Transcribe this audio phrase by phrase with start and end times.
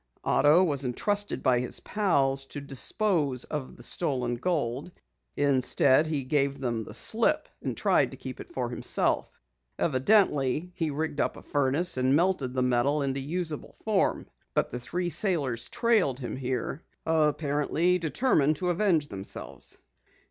[0.23, 4.91] "Otto was entrusted by his pals to dispose of the stolen gold.
[5.37, 9.29] Instead, he gave them the slip and tried to keep it for himself.
[9.77, 14.25] Evidently he rigged up a furnace and melted the metal into useable form.
[14.55, 19.77] But the three sailors trailed him here, determined to avenge themselves."